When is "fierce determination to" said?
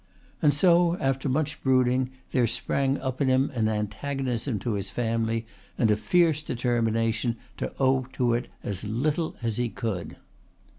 5.95-7.71